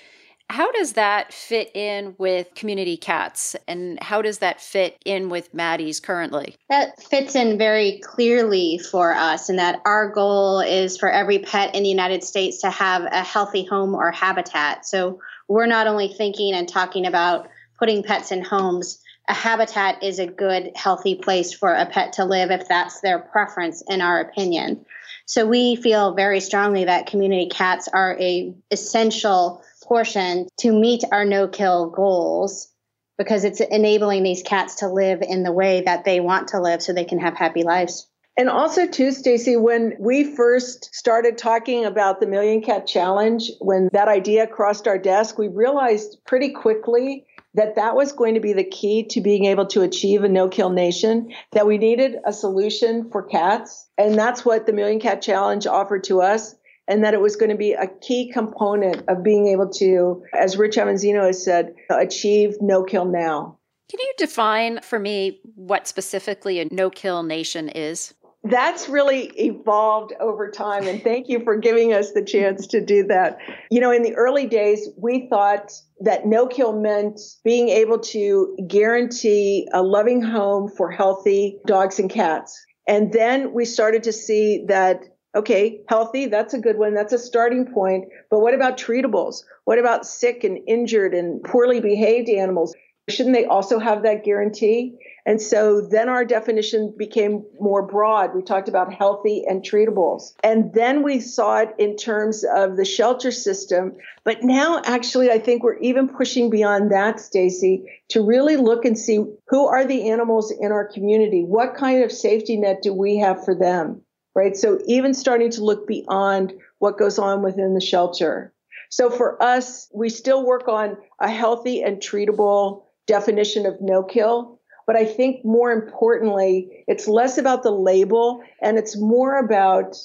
How 0.51 0.73
does 0.73 0.95
that 0.95 1.33
fit 1.33 1.71
in 1.75 2.15
with 2.17 2.55
community 2.55 2.97
cats? 2.97 3.55
And 3.67 4.03
how 4.03 4.23
does 4.23 4.39
that 4.39 4.63
fit 4.63 4.97
in 5.05 5.29
with 5.29 5.53
Maddie's 5.53 6.01
currently? 6.01 6.57
That 6.71 7.03
fits 7.03 7.35
in 7.35 7.59
very 7.59 8.01
clearly 8.01 8.81
for 8.91 9.13
us, 9.13 9.51
in 9.51 9.57
that 9.57 9.81
our 9.85 10.11
goal 10.11 10.61
is 10.61 10.97
for 10.97 11.11
every 11.11 11.41
pet 11.41 11.75
in 11.75 11.83
the 11.83 11.89
United 11.91 12.25
States 12.25 12.63
to 12.63 12.71
have 12.71 13.03
a 13.05 13.23
healthy 13.23 13.65
home 13.65 13.95
or 13.95 14.11
habitat. 14.11 14.87
So 14.87 15.21
we're 15.49 15.67
not 15.67 15.87
only 15.87 16.09
thinking 16.09 16.55
and 16.55 16.67
talking 16.67 17.05
about 17.07 17.49
putting 17.79 18.03
pets 18.03 18.33
in 18.33 18.43
homes, 18.43 19.03
a 19.29 19.35
habitat 19.35 20.03
is 20.03 20.19
a 20.19 20.27
good, 20.27 20.73
healthy 20.75 21.15
place 21.15 21.53
for 21.53 21.75
a 21.75 21.85
pet 21.85 22.15
to 22.15 22.25
live 22.25 22.51
if 22.51 22.67
that's 22.67 23.03
their 23.03 23.19
preference, 23.19 23.83
in 23.87 24.01
our 24.01 24.19
opinion. 24.21 24.87
So 25.27 25.47
we 25.47 25.77
feel 25.77 26.15
very 26.15 26.41
strongly 26.41 26.87
that 26.87 27.07
community 27.07 27.51
cats 27.51 27.87
are 27.89 28.17
a 28.19 28.55
essential 28.71 29.63
portion 29.89 30.47
to 30.59 30.79
meet 30.79 31.03
our 31.11 31.25
no 31.25 31.49
kill 31.49 31.91
goals 31.91 32.69
because 33.17 33.45
it's 33.45 33.61
enabling 33.61 34.23
these 34.23 34.43
cats 34.43 34.77
to 34.77 34.89
live 34.89 35.23
in 35.23 35.43
the 35.43 35.53
way 35.53 35.81
that 35.81 36.05
they 36.05 36.21
want 36.21 36.49
to 36.49 36.61
live 36.61 36.81
so 36.81 36.93
they 36.93 37.05
can 37.05 37.19
have 37.19 37.37
happy 37.37 37.65
lives. 37.65 38.07
And 38.37 38.49
also, 38.49 38.87
too, 38.87 39.11
Stacy, 39.11 39.57
when 39.57 39.97
we 39.99 40.23
first 40.37 40.95
started 40.95 41.37
talking 41.37 41.85
about 41.85 42.21
the 42.21 42.29
Million 42.29 42.63
Cat 42.63 42.87
Challenge, 42.87 43.51
when 43.59 43.89
that 43.93 44.07
idea 44.07 44.47
crossed 44.47 44.87
our 44.87 44.99
desk, 44.99 45.39
we 45.39 45.49
realized 45.49 46.19
pretty 46.25 46.51
quickly 46.51 47.27
that 47.55 47.75
that 47.75 47.97
was 47.97 48.13
going 48.13 48.35
to 48.35 48.41
be 48.41 48.53
the 48.53 48.63
key 48.63 49.03
to 49.09 49.21
being 49.21 49.47
able 49.47 49.67
to 49.67 49.83
achieve 49.83 50.23
a 50.23 50.29
no 50.29 50.49
kill 50.49 50.71
nation, 50.71 51.33
that 51.51 51.67
we 51.67 51.79
needed 51.79 52.15
a 52.25 52.33
solution 52.33 53.11
for 53.11 53.25
cats. 53.25 53.89
And 53.99 54.17
that's 54.17 54.45
what 54.45 54.67
the 54.67 54.73
Million 54.73 55.01
Cat 55.01 55.21
Challenge 55.21 55.67
offered 55.67 56.05
to 56.05 56.23
us 56.23 56.55
and 56.89 57.05
that 57.05 57.15
it 57.15 57.21
was 57.21 57.37
going 57.37 57.51
to 57.51 57.57
be 57.57 57.75
a 57.75 57.87
key 58.01 58.33
component 58.33 59.05
of 59.09 59.23
being 59.23 59.49
able 59.49 59.69
to, 59.69 60.23
as 60.37 60.57
Rich 60.57 60.77
Avanzino 60.77 61.27
has 61.27 61.45
said, 61.45 61.75
achieve 61.91 62.57
no 62.61 62.83
kill 62.83 63.05
now. 63.05 63.59
Can 63.91 64.01
you 64.01 64.13
define 64.19 64.81
for 64.83 64.99
me 64.99 65.41
what 65.55 65.87
specifically 65.87 66.61
a 66.61 66.67
no 66.71 66.91
kill 66.91 67.23
nation 67.23 67.69
is? 67.69 68.15
That's 68.45 68.89
really 68.89 69.25
evolved 69.37 70.13
over 70.21 70.51
time, 70.51 70.87
and 70.87 71.03
thank 71.03 71.29
you 71.29 71.43
for 71.43 71.57
giving 71.57 71.93
us 71.93 72.13
the 72.13 72.25
chance 72.25 72.69
to 72.69 72.85
do 72.85 73.05
that. 73.09 73.39
You 73.71 73.81
know, 73.81 73.91
in 73.91 74.03
the 74.03 74.15
early 74.15 74.47
days, 74.47 74.89
we 74.97 75.27
thought 75.29 75.73
that 76.01 76.25
no 76.25 76.47
kill 76.47 76.81
meant 76.81 77.21
being 77.45 77.69
able 77.69 77.99
to 77.99 78.57
guarantee 78.69 79.69
a 79.73 79.83
loving 79.83 80.23
home 80.23 80.71
for 80.77 80.91
healthy 80.91 81.59
dogs 81.67 81.99
and 81.99 82.09
cats. 82.09 82.57
And 82.87 83.13
then 83.13 83.53
we 83.53 83.65
started 83.65 84.05
to 84.05 84.13
see 84.13 84.65
that 84.69 85.05
Okay, 85.35 85.83
healthy, 85.89 86.27
that's 86.27 86.55
a 86.55 86.59
good 86.59 86.79
one. 86.79 86.95
That's 86.95 87.13
a 87.13 87.19
starting 87.19 87.67
point. 87.67 88.09
But 88.31 88.41
what 88.41 88.55
about 88.55 88.79
treatables? 88.79 89.45
What 89.65 89.79
about 89.79 90.07
sick 90.07 90.43
and 90.43 90.59
injured 90.67 91.15
and 91.15 91.43
poorly 91.43 91.81
behaved 91.81 92.31
animals? 92.31 92.75
Shouldn't 93.09 93.35
they 93.35 93.45
also 93.47 93.79
have 93.79 94.03
that 94.03 94.25
guarantee? 94.25 94.99
And 95.25 95.41
so 95.41 95.81
then 95.81 96.09
our 96.09 96.25
definition 96.25 96.95
became 96.97 97.45
more 97.61 97.83
broad. 97.83 98.35
We 98.35 98.43
talked 98.43 98.69
about 98.69 98.93
healthy 98.93 99.45
and 99.47 99.63
treatables. 99.63 100.35
And 100.43 100.73
then 100.73 101.03
we 101.03 101.21
saw 101.21 101.61
it 101.61 101.75
in 101.79 101.97
terms 101.97 102.45
of 102.45 102.77
the 102.77 102.85
shelter 102.85 103.31
system. 103.31 103.97
But 104.25 104.43
now 104.43 104.83
actually 104.85 105.31
I 105.31 105.39
think 105.39 105.63
we're 105.63 105.79
even 105.79 106.09
pushing 106.09 106.51
beyond 106.51 106.93
that, 106.93 107.21
Stacy, 107.21 107.85
to 108.09 108.23
really 108.23 108.57
look 108.57 108.85
and 108.85 108.99
see 108.99 109.25
who 109.49 109.67
are 109.67 109.85
the 109.85 110.11
animals 110.11 110.51
in 110.51 110.73
our 110.73 110.87
community? 110.87 111.45
What 111.45 111.77
kind 111.77 112.05
of 112.05 112.13
safety 112.13 112.57
net 112.57 112.83
do 112.83 112.93
we 112.93 113.19
have 113.19 113.45
for 113.45 113.55
them? 113.55 114.03
Right? 114.39 114.57
So 114.57 114.79
even 114.87 115.15
starting 115.15 115.51
to 115.51 115.65
look 115.65 115.89
beyond 115.89 116.53
what 116.79 116.97
goes 116.97 117.19
on 117.19 117.43
within 117.43 117.75
the 117.75 117.81
shelter. 117.81 118.55
So 118.89 119.11
for 119.11 119.43
us, 119.43 119.89
we 119.93 120.09
still 120.09 120.47
work 120.47 120.69
on 120.69 120.97
a 121.19 121.29
healthy 121.29 121.83
and 121.83 121.99
treatable 121.99 122.85
definition 123.09 123.67
of 123.67 123.81
no 123.81 124.05
kill. 124.05 124.61
But 124.87 124.95
I 124.95 125.07
think 125.07 125.45
more 125.45 125.73
importantly, 125.73 126.85
it's 126.87 127.09
less 127.09 127.37
about 127.37 127.65
the 127.65 127.73
label 127.73 128.41
and 128.63 128.79
it's 128.79 128.97
more 128.97 129.37
about 129.39 129.97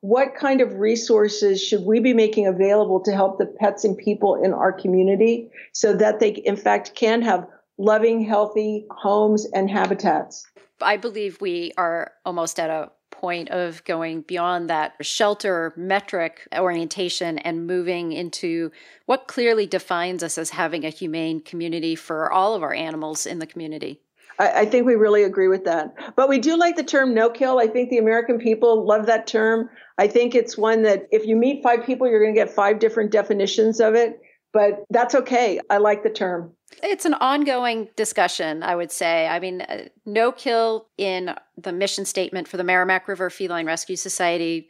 what 0.00 0.36
kind 0.36 0.60
of 0.60 0.74
resources 0.74 1.60
should 1.60 1.84
we 1.84 1.98
be 1.98 2.12
making 2.12 2.46
available 2.46 3.00
to 3.00 3.12
help 3.12 3.38
the 3.38 3.46
pets 3.46 3.84
and 3.84 3.96
people 3.96 4.34
in 4.44 4.52
our 4.52 4.70
community 4.70 5.48
so 5.72 5.94
that 5.94 6.20
they, 6.20 6.28
in 6.28 6.56
fact, 6.56 6.94
can 6.94 7.22
have 7.22 7.46
loving, 7.78 8.22
healthy 8.22 8.84
homes 8.90 9.46
and 9.54 9.70
habitats. 9.70 10.46
I 10.80 10.98
believe 10.98 11.40
we 11.40 11.72
are 11.78 12.12
almost 12.24 12.60
at 12.60 12.70
a 12.70 12.90
point 13.18 13.50
of 13.50 13.84
going 13.84 14.22
beyond 14.22 14.70
that 14.70 14.94
shelter 15.00 15.72
metric 15.76 16.46
orientation 16.56 17.38
and 17.38 17.66
moving 17.66 18.12
into 18.12 18.70
what 19.06 19.26
clearly 19.26 19.66
defines 19.66 20.22
us 20.22 20.38
as 20.38 20.50
having 20.50 20.84
a 20.84 20.90
humane 20.90 21.40
community 21.40 21.94
for 21.94 22.30
all 22.32 22.54
of 22.54 22.62
our 22.62 22.72
animals 22.72 23.26
in 23.26 23.38
the 23.38 23.46
community. 23.46 24.00
I, 24.40 24.66
think 24.66 24.86
we 24.86 24.94
really 24.94 25.24
agree 25.24 25.48
with 25.48 25.64
that. 25.64 25.92
But 26.14 26.28
we 26.28 26.38
do 26.38 26.56
like 26.56 26.76
the 26.76 26.84
term 26.84 27.12
no 27.12 27.28
kill. 27.28 27.58
I 27.58 27.66
think 27.66 27.90
the 27.90 27.98
American 27.98 28.38
people 28.38 28.86
love 28.86 29.06
that 29.06 29.26
term. 29.26 29.68
I 29.98 30.06
think 30.06 30.36
it's 30.36 30.56
one 30.56 30.82
that 30.82 31.08
if 31.10 31.26
you 31.26 31.34
meet 31.34 31.60
five 31.62 31.84
people, 31.84 32.08
you're 32.08 32.22
going 32.22 32.34
to 32.34 32.40
get 32.40 32.48
five 32.48 32.78
different 32.78 33.10
definitions 33.10 33.80
of 33.80 33.96
it 33.96 34.20
but 34.58 34.84
that's 34.90 35.14
okay. 35.14 35.60
I 35.70 35.76
like 35.76 36.02
the 36.02 36.10
term. 36.10 36.52
It's 36.82 37.04
an 37.04 37.14
ongoing 37.14 37.90
discussion, 37.94 38.64
I 38.64 38.74
would 38.74 38.90
say. 38.90 39.28
I 39.28 39.38
mean, 39.38 39.60
uh, 39.60 39.84
no 40.04 40.32
kill 40.32 40.88
in 40.98 41.36
the 41.56 41.72
mission 41.72 42.04
statement 42.04 42.48
for 42.48 42.56
the 42.56 42.64
Merrimack 42.64 43.06
River 43.06 43.30
Feline 43.30 43.66
Rescue 43.66 43.94
Society. 43.94 44.68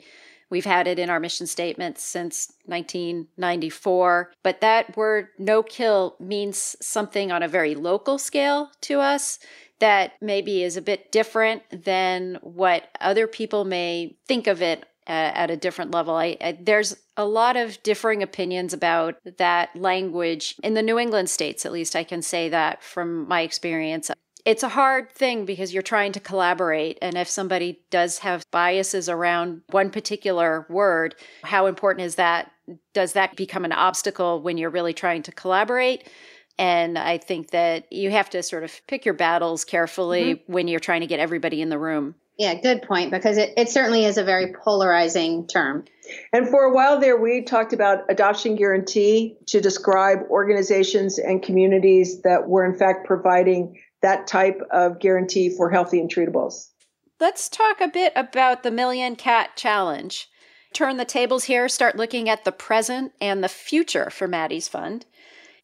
We've 0.51 0.67
had 0.67 0.87
it 0.89 0.99
in 0.99 1.09
our 1.09 1.19
mission 1.19 1.47
statement 1.47 1.97
since 1.97 2.53
1994. 2.67 4.33
But 4.43 4.61
that 4.61 4.95
word 4.95 5.29
no 5.39 5.63
kill 5.63 6.17
means 6.21 6.77
something 6.83 7.33
on 7.33 7.43
a 7.43 7.49
very 7.49 7.75
local 7.75 8.19
scale 8.19 8.71
to 8.83 9.01
us 9.01 9.39
that 9.79 10.13
maybe 10.21 10.63
is 10.63 10.77
a 10.77 10.83
bit 10.83 11.11
different 11.11 11.63
than 11.73 12.39
what 12.43 12.89
other 13.01 13.27
people 13.27 13.65
may 13.65 14.19
think 14.27 14.49
of 14.49 14.61
it 14.61 14.85
at 15.09 15.51
a 15.51 15.57
different 15.57 15.91
level. 15.91 16.15
I, 16.15 16.37
I, 16.41 16.59
there's 16.61 16.97
a 17.17 17.25
lot 17.25 17.57
of 17.57 17.83
differing 17.83 18.23
opinions 18.23 18.73
about 18.73 19.17
that 19.39 19.75
language 19.75 20.55
in 20.63 20.75
the 20.75 20.83
New 20.83 20.99
England 20.99 21.31
states, 21.31 21.65
at 21.65 21.73
least 21.73 21.97
I 21.97 22.05
can 22.05 22.23
say 22.23 22.49
that 22.51 22.83
from 22.83 23.27
my 23.27 23.41
experience. 23.41 24.11
It's 24.45 24.63
a 24.63 24.69
hard 24.69 25.11
thing 25.13 25.45
because 25.45 25.75
you're 25.75 25.83
trying 25.83 26.13
to 26.13 26.21
collaborate. 26.21 26.99
And 27.03 27.17
if 27.17 27.29
somebody 27.29 27.81
does 27.91 28.19
have 28.19 28.45
biases 28.51 29.09
around 29.09 29.63
one 29.71 29.91
particular 29.91 30.67
word, 30.71 31.17
how 31.43 31.67
important 31.67 32.07
is 32.07 32.15
that? 32.15 32.51
Does 32.95 33.15
that 33.15 33.37
become 33.37 33.65
an 33.65 33.73
obstacle 33.73 34.41
when 34.41 34.57
you're 34.57 34.71
really 34.71 34.95
trying 34.95 35.23
to 35.25 35.33
collaborate? 35.33 36.09
And 36.59 36.99
I 36.99 37.19
think 37.19 37.51
that 37.51 37.93
you 37.93 38.11
have 38.11 38.31
to 38.31 38.43
sort 38.43 38.65
of 38.65 38.81
pick 38.87 39.05
your 39.05 39.15
battles 39.15 39.65
carefully 39.65 40.35
mm-hmm. 40.35 40.53
when 40.53 40.69
you're 40.69 40.81
trying 40.81 41.03
to 41.03 41.07
get 41.07 41.21
everybody 41.21 41.61
in 41.61 41.69
the 41.69 41.79
room. 41.79 42.15
Yeah, 42.39 42.55
good 42.55 42.83
point, 42.83 43.11
because 43.11 43.37
it, 43.37 43.53
it 43.57 43.69
certainly 43.69 44.05
is 44.05 44.17
a 44.17 44.23
very 44.23 44.53
polarizing 44.53 45.49
term. 45.49 45.85
And 46.33 46.49
for 46.49 46.63
a 46.63 46.73
while 46.73 47.01
there, 47.01 47.21
we 47.21 47.43
talked 47.43 47.73
about 47.73 48.05
adoption 48.09 48.55
guarantee 48.55 49.37
to 49.49 49.61
describe 49.61 50.21
organizations 50.31 51.19
and 51.19 51.43
communities 51.43 52.23
that 52.23 52.49
were, 52.49 52.65
in 52.65 52.79
fact, 52.79 53.07
providing 53.07 53.81
that 54.03 54.29
type 54.29 54.61
of 54.73 55.01
guarantee 55.01 55.51
for 55.51 55.69
healthy 55.69 55.99
and 55.99 56.09
treatables. 56.09 56.69
Let's 57.19 57.49
talk 57.49 57.81
a 57.81 57.89
bit 57.89 58.13
about 58.15 58.63
the 58.63 58.71
Million 58.71 59.17
Cat 59.17 59.57
Challenge. 59.57 60.29
Turn 60.73 60.97
the 60.97 61.05
tables 61.05 61.45
here, 61.45 61.69
start 61.69 61.97
looking 61.97 62.29
at 62.29 62.45
the 62.45 62.53
present 62.53 63.13
and 63.21 63.43
the 63.43 63.49
future 63.49 64.11
for 64.11 64.29
Maddie's 64.29 64.69
Fund. 64.69 65.07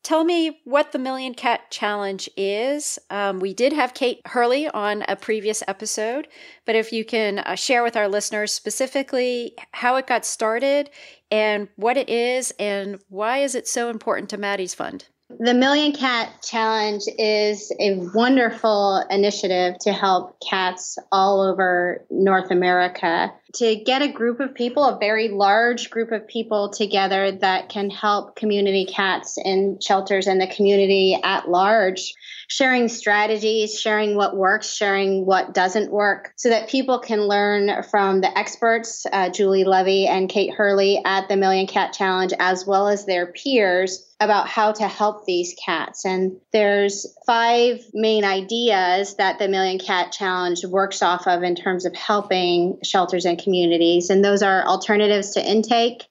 Tell 0.05 0.23
me 0.23 0.61
what 0.65 0.93
the 0.93 0.99
Million 0.99 1.33
Cat 1.33 1.71
Challenge 1.71 2.29
is. 2.37 2.99
Um, 3.09 3.41
we 3.41 3.55
did 3.55 3.73
have 3.73 3.95
Kate 3.95 4.21
Hurley 4.27 4.69
on 4.69 5.03
a 5.09 5.17
previous 5.17 5.63
episode, 5.67 6.29
but 6.67 6.75
if 6.75 6.93
you 6.93 7.07
can 7.07 7.39
uh, 7.39 7.55
share 7.55 7.83
with 7.83 7.97
our 7.97 8.07
listeners 8.07 8.53
specifically 8.53 9.55
how 9.73 9.97
it 9.97 10.07
got 10.07 10.27
started 10.27 10.91
and 11.31 11.69
what 11.77 11.97
it 11.97 12.11
is 12.11 12.53
and 12.59 13.01
why 13.09 13.39
is 13.39 13.55
it 13.55 13.67
so 13.67 13.89
important 13.89 14.29
to 14.29 14.37
Maddie's 14.37 14.75
Fund? 14.75 15.07
The 15.41 15.55
Million 15.55 15.93
Cat 15.93 16.43
Challenge 16.43 17.03
is 17.19 17.73
a 17.81 17.97
wonderful 18.15 19.03
initiative 19.09 19.79
to 19.81 19.93
help 19.95 20.37
cats 20.47 20.99
all 21.13 21.41
over 21.41 22.05
North 22.11 22.51
America 22.51 23.33
to 23.55 23.77
get 23.77 24.03
a 24.03 24.09
group 24.09 24.41
of 24.41 24.55
people, 24.55 24.85
a 24.85 24.99
very 24.99 25.29
large 25.29 25.91
group 25.91 26.13
of 26.13 26.27
people 26.27 26.71
together 26.71 27.33
that 27.33 27.69
can 27.69 27.91
help 27.91 28.37
community 28.37 28.85
cats 28.85 29.39
in 29.43 29.79
shelters 29.81 30.27
and 30.27 30.41
the 30.41 30.47
community 30.47 31.19
at 31.23 31.49
large 31.49 32.15
sharing 32.49 32.89
strategies, 32.89 33.79
sharing 33.79 34.17
what 34.17 34.37
works, 34.37 34.75
sharing 34.75 35.25
what 35.27 35.55
doesn't 35.55 35.91
work, 35.91 36.33
so 36.37 36.49
that 36.49 36.69
people 36.69 36.99
can 36.99 37.27
learn 37.27 37.83
from 37.91 38.21
the 38.21 38.39
experts, 38.39 39.07
uh, 39.13 39.31
Julie 39.31 39.65
Levy 39.65 40.07
and 40.07 40.29
Kate 40.29 40.53
Hurley 40.53 41.01
at 41.05 41.29
the 41.29 41.37
Million 41.37 41.67
Cat 41.67 41.93
Challenge, 41.93 42.33
as 42.39 42.67
well 42.67 42.89
as 42.89 43.07
their 43.07 43.33
peers 43.33 44.15
about 44.21 44.49
how 44.49 44.73
to 44.73 44.89
help 44.89 45.27
these 45.27 45.55
cats. 45.65 46.05
And 46.05 46.39
there's 46.53 47.07
five 47.27 47.81
main 47.93 48.25
ideas 48.25 49.17
that 49.17 49.39
the 49.39 49.49
Million 49.49 49.79
Cat 49.79 50.13
Challenge 50.13 50.65
works 50.67 51.03
off 51.03 51.27
of 51.27 51.43
in 51.43 51.55
terms 51.55 51.85
of 51.85 51.95
helping 51.95 52.79
shelters 52.83 53.25
and 53.25 53.39
communities. 53.39 54.11
And 54.11 54.25
those 54.25 54.43
are 54.43 54.67
alternatives 54.67 55.35
to 55.35 55.47
intake, 55.47 56.05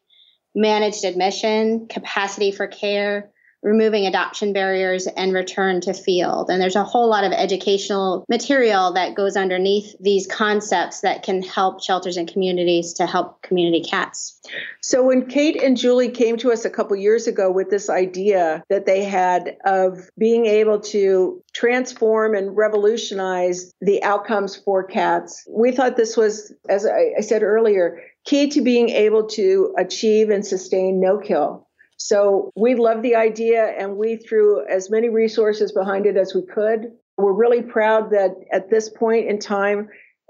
managed 0.54 1.06
admission, 1.06 1.88
capacity 1.88 2.52
for 2.52 2.68
care, 2.68 3.33
removing 3.64 4.06
adoption 4.06 4.54
barriers 4.54 5.08
and 5.08 5.34
return 5.34 5.82
to 5.82 5.94
field. 5.94 6.50
And 6.50 6.62
there's 6.62 6.76
a 6.76 6.84
whole 6.84 7.10
lot 7.10 7.24
of 7.24 7.32
educational 7.32 8.26
material 8.30 8.94
that 8.94 9.16
goes 9.16 9.38
underneath 9.38 9.96
these 10.00 10.28
concepts 10.28 11.02
that 11.02 11.24
can 11.24 11.42
help 11.42 11.82
shelters 11.82 12.18
and 12.18 12.32
communities 12.32 12.94
to 12.94 13.08
help 13.08 13.42
community 13.42 13.82
cats. 13.82 14.40
So 14.82 15.04
when 15.04 15.28
Kate 15.28 15.62
and 15.62 15.78
Julie 15.78 16.12
came 16.12 16.38
to 16.38 16.52
us 16.52 16.66
a 16.66 16.70
couple 16.70 16.96
years 16.98 17.26
ago 17.26 17.50
with 17.50 17.70
this 17.70 17.90
idea 17.90 18.64
that 18.70 18.86
they 18.86 19.04
had 19.04 19.56
of 19.66 20.10
being 20.18 20.46
able 20.46 20.82
to 20.82 21.42
transform 21.54 22.36
and 22.36 22.56
revolutionize 22.56 23.72
the 23.80 24.04
outcomes 24.04 24.58
for 24.58 24.84
cats, 24.84 25.48
we 25.50 25.72
thought 25.72 25.96
this 25.96 26.18
was, 26.18 26.54
as 26.68 26.86
I 26.86 27.22
said 27.22 27.44
earlier, 27.44 28.02
key 28.26 28.50
to 28.50 28.62
being 28.62 28.90
able 28.90 29.28
to 29.28 29.74
achieve 29.78 30.30
and 30.30 30.46
sustain 30.46 31.00
no 31.00 31.18
kill. 31.18 31.68
So 32.04 32.52
we 32.54 32.76
love 32.76 33.02
the 33.02 33.16
idea 33.16 33.64
and 33.64 33.96
we 33.96 34.18
threw 34.18 34.68
as 34.68 34.92
many 34.92 35.08
resources 35.08 35.72
behind 35.72 36.06
it 36.06 36.18
as 36.18 36.36
we 36.36 36.42
could. 36.42 36.92
We're 37.18 37.32
really 37.32 37.62
proud 37.62 38.12
that 38.12 38.32
at 38.52 38.70
this 38.70 38.90
point 38.90 39.30
in 39.30 39.40
time, 39.40 39.88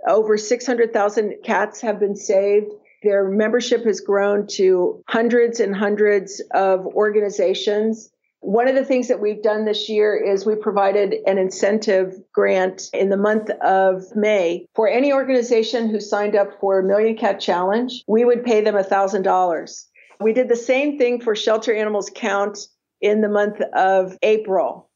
over 0.08 0.38
600,000 0.38 1.38
cats 1.44 1.82
have 1.82 2.00
been 2.00 2.15
saved. 2.15 2.72
Their 3.01 3.27
membership 3.27 3.86
has 3.86 4.01
grown 4.01 4.46
to 4.51 5.03
hundreds 5.08 5.60
and 5.60 5.75
hundreds 5.75 6.44
of 6.53 6.86
organizations. 6.86 8.12
One 8.42 8.68
of 8.68 8.75
the 8.75 8.86
things 8.86 9.08
that 9.08 9.20
we've 9.20 9.42
done 9.42 9.65
this 9.65 9.89
year 9.89 10.15
is 10.15 10.46
we 10.46 10.56
provided 10.56 11.15
an 11.25 11.39
incentive 11.39 12.13
grant 12.32 12.92
in 12.94 13.10
the 13.10 13.18
month 13.18 13.50
of 13.62 14.03
May 14.15 14.68
for 14.75 14.88
any 14.88 15.12
organization 15.12 15.89
who 15.89 16.00
signed 16.00 16.36
up 16.36 16.60
for 16.60 16.77
a 16.77 16.84
Million 16.84 17.18
Cat 17.18 17.39
Challenge. 17.39 18.03
We 18.08 18.25
would 18.25 18.44
pay 18.44 18.62
them 18.62 18.75
$1,000. 18.75 19.86
We 20.20 20.34
did 20.34 20.50
the 20.50 20.55
same 20.55 20.98
thing 20.98 21.22
for 21.22 21.36
Shelter 21.36 21.74
Animals 21.74 22.12
Count 22.13 22.67
in 23.01 23.22
the 23.22 23.29
month 23.29 23.62
of 23.75 24.17
April. 24.22 24.89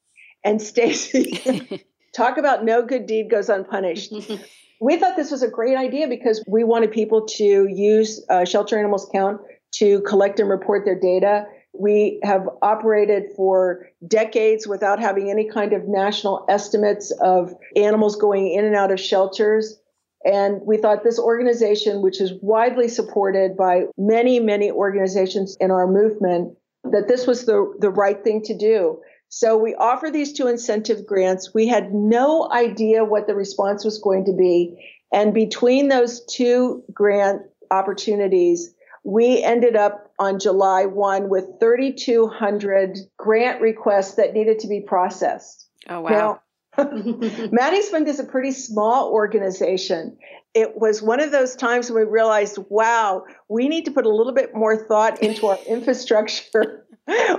And 0.44 0.62
Stacy, 0.62 1.86
talk 2.16 2.38
about 2.38 2.64
no 2.64 2.82
good 2.82 3.06
deed 3.06 3.30
goes 3.30 3.50
unpunished. 3.50 4.14
we 4.82 4.98
thought 4.98 5.16
this 5.16 5.32
was 5.32 5.44
a 5.44 5.50
great 5.50 5.78
idea 5.78 6.08
because 6.08 6.44
we 6.48 6.64
wanted 6.64 6.92
people 6.92 7.26
to 7.26 7.68
use 7.70 8.24
uh, 8.30 8.46
Shelter 8.46 8.78
Animals 8.78 9.10
Count 9.14 9.42
to 9.76 10.02
collect 10.02 10.40
and 10.40 10.50
report 10.50 10.86
their 10.86 11.00
data. 11.00 11.46
We 11.74 12.20
have 12.24 12.48
operated 12.62 13.24
for 13.36 13.88
decades 14.08 14.68
without 14.68 15.00
having 15.00 15.30
any 15.30 15.50
kind 15.50 15.74
of 15.74 15.88
national 15.88 16.46
estimates 16.50 17.12
of 17.22 17.54
animals 17.76 18.16
going 18.16 18.52
in 18.52 18.66
and 18.66 18.76
out 18.76 18.92
of 18.92 19.00
shelters. 19.00 19.80
And 20.28 20.62
we 20.66 20.78
thought 20.78 21.04
this 21.04 21.20
organization, 21.20 22.02
which 22.02 22.20
is 22.20 22.34
widely 22.42 22.90
supported 22.90 23.56
by 23.56 23.84
many, 23.98 24.42
many 24.42 24.70
organizations 24.70 25.56
in 25.62 25.72
our 25.72 25.88
movement, 25.88 26.58
that 26.84 27.08
this 27.08 27.26
was 27.26 27.46
the, 27.46 27.74
the 27.80 27.90
right 27.90 28.22
thing 28.22 28.42
to 28.44 28.58
do. 28.58 29.00
So 29.30 29.58
we 29.58 29.74
offer 29.76 30.12
these 30.12 30.34
two 30.34 30.48
incentive 30.48 31.06
grants. 31.06 31.54
We 31.54 31.68
had 31.68 31.94
no 31.94 32.50
idea 32.52 33.06
what 33.06 33.28
the 33.28 33.36
response 33.36 33.86
was 33.86 34.00
going 34.00 34.26
to 34.26 34.34
be. 34.34 34.92
And 35.14 35.34
between 35.34 35.88
those 35.88 36.26
two 36.26 36.84
grant 36.94 37.44
opportunities, 37.72 38.74
we 39.06 39.42
ended 39.42 39.78
up 39.78 40.12
on 40.20 40.40
July 40.40 40.86
1 40.86 41.30
with 41.30 41.46
3,200 41.62 42.98
grant 43.18 43.62
requests 43.62 44.16
that 44.16 44.34
needed 44.34 44.60
to 44.60 44.68
be 44.68 44.82
processed. 44.82 45.70
Oh, 45.90 46.02
wow. 46.02 46.10
Now, 46.10 46.42
Maddie's 47.52 47.90
Fund 47.90 48.08
is 48.08 48.20
a 48.20 48.24
pretty 48.24 48.52
small 48.52 49.12
organization. 49.12 50.18
It 50.54 50.78
was 50.80 51.02
one 51.02 51.20
of 51.20 51.32
those 51.32 51.56
times 51.56 51.90
when 51.90 52.06
we 52.06 52.12
realized, 52.12 52.60
wow, 52.70 53.24
we 53.50 53.68
need 53.68 53.86
to 53.86 53.92
put 53.92 54.06
a 54.06 54.14
little 54.14 54.34
bit 54.34 54.54
more 54.54 54.78
thought 54.88 55.22
into 55.24 55.48
our 55.48 55.58
infrastructure 55.68 56.86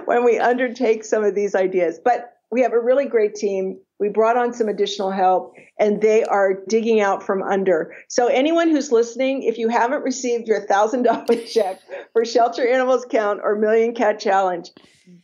when 0.07 0.25
we 0.25 0.38
undertake 0.38 1.04
some 1.04 1.25
of 1.25 1.35
these 1.35 1.54
ideas. 1.54 2.00
But 2.04 2.33
we 2.50 2.62
have 2.62 2.72
a 2.72 2.81
really 2.81 3.07
great 3.07 3.35
team. 3.35 3.79
We 4.01 4.09
brought 4.09 4.37
on 4.37 4.55
some 4.55 4.68
additional 4.68 5.11
help 5.11 5.55
and 5.79 6.01
they 6.01 6.24
are 6.24 6.55
digging 6.66 7.01
out 7.01 7.22
from 7.22 7.42
under. 7.42 7.94
So 8.09 8.27
anyone 8.27 8.70
who's 8.70 8.90
listening, 8.90 9.42
if 9.42 9.59
you 9.59 9.68
haven't 9.68 10.03
received 10.03 10.48
your 10.48 10.66
thousand 10.66 11.03
dollar 11.03 11.37
check 11.46 11.81
for 12.12 12.24
Shelter 12.24 12.66
Animals 12.66 13.07
Count 13.09 13.40
or 13.42 13.57
Million 13.57 13.94
Cat 13.94 14.18
Challenge, 14.18 14.70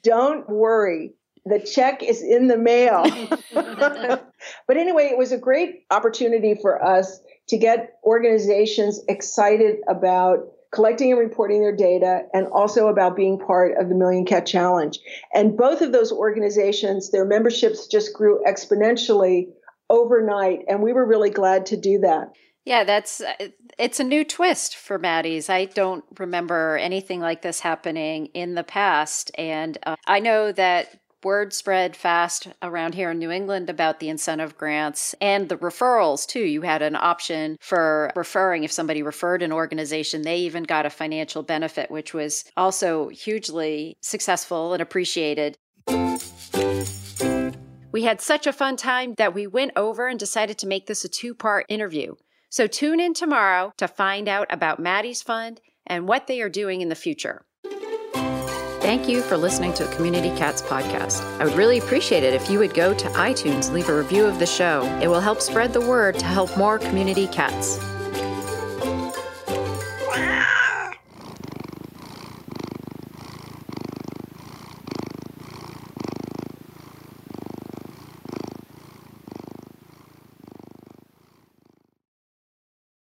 don't 0.02 0.48
worry 0.48 1.14
the 1.44 1.60
check 1.60 2.02
is 2.02 2.22
in 2.22 2.48
the 2.48 2.58
mail. 2.58 3.04
but 3.54 4.76
anyway, 4.76 5.04
it 5.04 5.18
was 5.18 5.32
a 5.32 5.38
great 5.38 5.84
opportunity 5.90 6.54
for 6.54 6.84
us 6.84 7.20
to 7.48 7.58
get 7.58 7.98
organizations 8.04 9.00
excited 9.08 9.76
about 9.88 10.46
collecting 10.72 11.12
and 11.12 11.20
reporting 11.20 11.60
their 11.60 11.74
data 11.74 12.22
and 12.32 12.46
also 12.48 12.88
about 12.88 13.14
being 13.14 13.38
part 13.38 13.76
of 13.78 13.88
the 13.88 13.94
Million 13.94 14.24
Cat 14.24 14.44
Challenge. 14.44 14.98
And 15.32 15.56
both 15.56 15.82
of 15.82 15.92
those 15.92 16.10
organizations, 16.10 17.10
their 17.10 17.24
memberships 17.24 17.86
just 17.86 18.12
grew 18.12 18.42
exponentially 18.46 19.46
overnight. 19.88 20.60
And 20.68 20.82
we 20.82 20.92
were 20.92 21.06
really 21.06 21.30
glad 21.30 21.66
to 21.66 21.76
do 21.76 22.00
that. 22.00 22.32
Yeah, 22.64 22.84
that's 22.84 23.20
it's 23.78 24.00
a 24.00 24.04
new 24.04 24.24
twist 24.24 24.76
for 24.76 24.98
Maddie's. 24.98 25.50
I 25.50 25.66
don't 25.66 26.02
remember 26.18 26.78
anything 26.78 27.20
like 27.20 27.42
this 27.42 27.60
happening 27.60 28.26
in 28.32 28.54
the 28.54 28.64
past, 28.64 29.30
and 29.36 29.76
uh, 29.84 29.96
I 30.06 30.20
know 30.20 30.50
that 30.52 30.98
word 31.24 31.52
spread 31.52 31.96
fast 31.96 32.48
around 32.62 32.94
here 32.94 33.10
in 33.10 33.18
New 33.18 33.30
England 33.30 33.70
about 33.70 34.00
the 34.00 34.08
incentive 34.08 34.56
grants 34.56 35.14
and 35.20 35.48
the 35.48 35.56
referrals 35.56 36.26
too. 36.26 36.44
You 36.44 36.62
had 36.62 36.82
an 36.82 36.96
option 36.96 37.56
for 37.60 38.12
referring 38.14 38.64
if 38.64 38.72
somebody 38.72 39.02
referred 39.02 39.42
an 39.42 39.52
organization, 39.52 40.22
they 40.22 40.38
even 40.38 40.62
got 40.64 40.86
a 40.86 40.90
financial 40.90 41.42
benefit, 41.42 41.90
which 41.90 42.14
was 42.14 42.44
also 42.56 43.08
hugely 43.08 43.96
successful 44.00 44.72
and 44.72 44.82
appreciated. 44.82 45.56
We 47.92 48.02
had 48.02 48.20
such 48.20 48.46
a 48.46 48.52
fun 48.52 48.76
time 48.76 49.14
that 49.18 49.34
we 49.34 49.46
went 49.46 49.72
over 49.76 50.08
and 50.08 50.18
decided 50.18 50.58
to 50.58 50.66
make 50.66 50.86
this 50.86 51.04
a 51.04 51.08
two 51.08 51.32
part 51.34 51.66
interview. 51.68 52.16
So 52.50 52.66
tune 52.66 53.00
in 53.00 53.14
tomorrow 53.14 53.72
to 53.78 53.88
find 53.88 54.28
out 54.28 54.46
about 54.50 54.80
Maddie's 54.80 55.22
Fund 55.22 55.60
and 55.86 56.08
what 56.08 56.26
they 56.26 56.40
are 56.40 56.48
doing 56.48 56.80
in 56.80 56.88
the 56.88 56.94
future. 56.94 57.44
Thank 58.94 59.08
you 59.08 59.22
for 59.22 59.36
listening 59.36 59.72
to 59.74 59.88
Community 59.88 60.30
Cats 60.36 60.62
podcast. 60.62 61.20
I 61.40 61.46
would 61.46 61.54
really 61.54 61.78
appreciate 61.78 62.22
it 62.22 62.32
if 62.32 62.48
you 62.48 62.60
would 62.60 62.74
go 62.74 62.94
to 62.94 63.08
iTunes, 63.08 63.72
leave 63.72 63.88
a 63.88 63.96
review 63.96 64.24
of 64.24 64.38
the 64.38 64.46
show. 64.46 64.84
It 65.02 65.08
will 65.08 65.18
help 65.18 65.40
spread 65.40 65.72
the 65.72 65.80
word 65.80 66.16
to 66.20 66.24
help 66.24 66.56
more 66.56 66.78
community 66.78 67.26
cats. 67.26 67.80